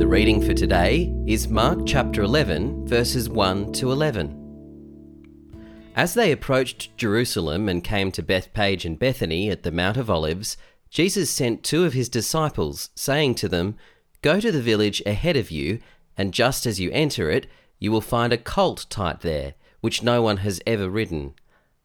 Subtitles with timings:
[0.00, 5.92] The reading for today is Mark chapter 11, verses 1 to 11.
[5.94, 10.56] As they approached Jerusalem and came to Bethphage and Bethany at the Mount of Olives,
[10.88, 13.76] Jesus sent two of his disciples, saying to them,
[14.22, 15.80] Go to the village ahead of you,
[16.16, 17.46] and just as you enter it,
[17.78, 21.34] you will find a colt tied there, which no one has ever ridden.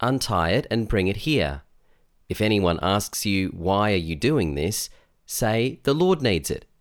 [0.00, 1.60] Untie it and bring it here.
[2.30, 4.88] If anyone asks you, Why are you doing this?
[5.26, 6.64] say, The Lord needs it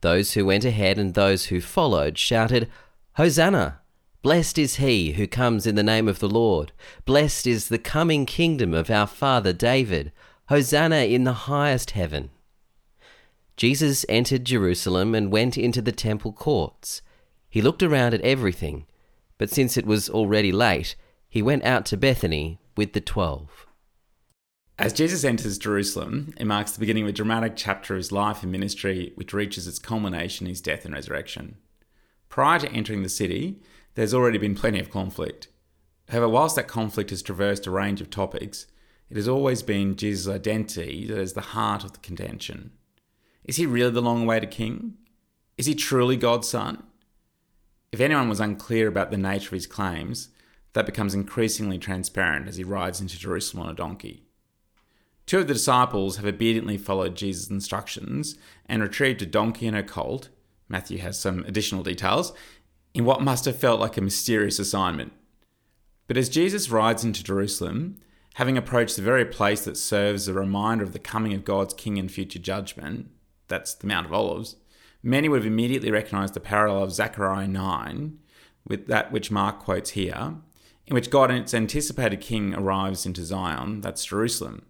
[0.00, 2.68] Those who went ahead and those who followed shouted,
[3.14, 3.80] Hosanna!
[4.22, 6.72] Blessed is he who comes in the name of the Lord.
[7.04, 10.12] Blessed is the coming kingdom of our father David.
[10.48, 12.30] Hosanna in the highest heaven.
[13.56, 17.02] Jesus entered Jerusalem and went into the temple courts.
[17.48, 18.86] He looked around at everything,
[19.36, 20.96] but since it was already late,
[21.28, 23.67] he went out to Bethany with the twelve.
[24.78, 28.44] As Jesus enters Jerusalem, it marks the beginning of a dramatic chapter of his life
[28.44, 31.56] and ministry, which reaches its culmination in his death and resurrection.
[32.28, 33.60] Prior to entering the city,
[33.96, 35.48] there's already been plenty of conflict.
[36.10, 38.68] However, whilst that conflict has traversed a range of topics,
[39.10, 42.70] it has always been Jesus' identity that is the heart of the contention.
[43.44, 44.94] Is he really the long awaited king?
[45.56, 46.84] Is he truly God's son?
[47.90, 50.28] If anyone was unclear about the nature of his claims,
[50.74, 54.27] that becomes increasingly transparent as he rides into Jerusalem on a donkey.
[55.28, 59.82] Two of the disciples have obediently followed Jesus' instructions and retrieved a donkey and a
[59.82, 60.30] colt.
[60.70, 62.32] Matthew has some additional details
[62.94, 65.12] in what must have felt like a mysterious assignment.
[66.06, 67.98] But as Jesus rides into Jerusalem,
[68.36, 71.74] having approached the very place that serves as a reminder of the coming of God's
[71.74, 73.10] king and future judgment,
[73.48, 74.56] that's the Mount of Olives,
[75.02, 78.18] many would have immediately recognized the parallel of Zechariah 9
[78.66, 80.36] with that which Mark quotes here,
[80.86, 84.62] in which God and its anticipated king arrives into Zion, that's Jerusalem.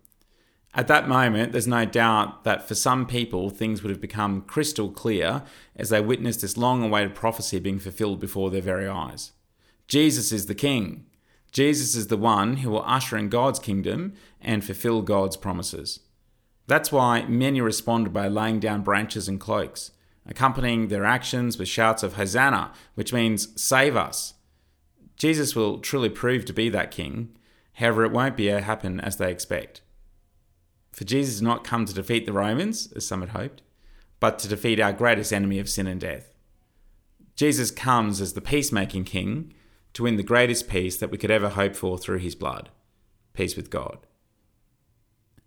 [0.79, 4.93] At that moment, there's no doubt that for some people, things would have become crystal
[4.93, 5.43] clear
[5.75, 9.33] as they witnessed this long awaited prophecy being fulfilled before their very eyes.
[9.89, 11.05] Jesus is the King.
[11.51, 15.99] Jesus is the one who will usher in God's kingdom and fulfill God's promises.
[16.69, 19.91] That's why many responded by laying down branches and cloaks,
[20.27, 24.35] accompanying their actions with shouts of Hosanna, which means save us.
[25.17, 27.37] Jesus will truly prove to be that king,
[27.73, 29.81] however, it won't be a happen as they expect.
[30.99, 33.63] For Jesus did not come to defeat the Romans, as some had hoped,
[34.19, 36.33] but to defeat our greatest enemy of sin and death.
[37.37, 39.55] Jesus comes as the peacemaking king
[39.93, 42.71] to win the greatest peace that we could ever hope for through his blood
[43.33, 43.99] peace with God.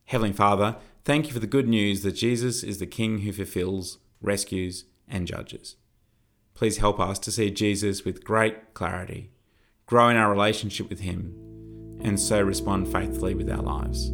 [0.05, 3.97] Heavenly Father, thank you for the good news that Jesus is the king who fulfills,
[4.21, 5.75] rescues, and judges.
[6.53, 9.31] Please help us to see Jesus with great clarity,
[9.85, 11.35] grow in our relationship with him,
[12.01, 14.13] and so respond faithfully with our lives.